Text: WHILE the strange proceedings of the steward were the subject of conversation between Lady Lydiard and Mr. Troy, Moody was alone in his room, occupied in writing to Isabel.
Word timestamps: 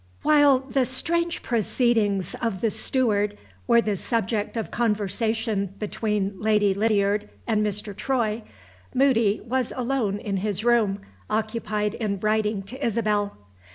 WHILE 0.23 0.61
the 0.61 0.83
strange 0.85 1.43
proceedings 1.43 2.33
of 2.41 2.61
the 2.61 2.71
steward 2.71 3.37
were 3.67 3.81
the 3.81 3.95
subject 3.95 4.57
of 4.57 4.71
conversation 4.71 5.75
between 5.77 6.33
Lady 6.41 6.73
Lydiard 6.73 7.29
and 7.45 7.63
Mr. 7.63 7.95
Troy, 7.95 8.41
Moody 8.95 9.41
was 9.45 9.71
alone 9.75 10.17
in 10.17 10.37
his 10.37 10.65
room, 10.65 11.01
occupied 11.29 11.93
in 11.93 12.19
writing 12.19 12.63
to 12.63 12.83
Isabel. 12.83 13.37